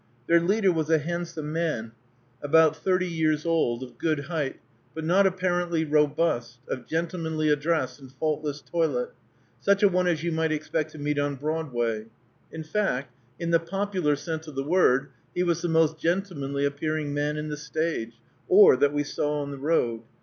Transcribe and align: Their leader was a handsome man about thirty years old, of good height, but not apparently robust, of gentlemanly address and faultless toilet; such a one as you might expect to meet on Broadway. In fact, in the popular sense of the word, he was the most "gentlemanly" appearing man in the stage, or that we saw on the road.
Their 0.25 0.39
leader 0.41 0.71
was 0.71 0.89
a 0.89 0.97
handsome 0.97 1.53
man 1.53 1.91
about 2.41 2.75
thirty 2.75 3.05
years 3.05 3.45
old, 3.45 3.83
of 3.83 3.99
good 3.99 4.21
height, 4.21 4.59
but 4.95 5.05
not 5.05 5.27
apparently 5.27 5.85
robust, 5.85 6.57
of 6.67 6.87
gentlemanly 6.87 7.49
address 7.49 7.99
and 7.99 8.11
faultless 8.11 8.61
toilet; 8.61 9.11
such 9.59 9.83
a 9.83 9.87
one 9.87 10.07
as 10.07 10.23
you 10.23 10.31
might 10.31 10.51
expect 10.51 10.91
to 10.93 10.97
meet 10.97 11.19
on 11.19 11.35
Broadway. 11.35 12.07
In 12.51 12.63
fact, 12.63 13.13
in 13.37 13.51
the 13.51 13.59
popular 13.59 14.15
sense 14.15 14.47
of 14.47 14.55
the 14.55 14.63
word, 14.63 15.09
he 15.35 15.43
was 15.43 15.61
the 15.61 15.69
most 15.69 15.99
"gentlemanly" 15.99 16.65
appearing 16.65 17.13
man 17.13 17.37
in 17.37 17.49
the 17.49 17.55
stage, 17.55 18.15
or 18.47 18.75
that 18.77 18.93
we 18.93 19.03
saw 19.03 19.33
on 19.43 19.51
the 19.51 19.59
road. 19.59 20.01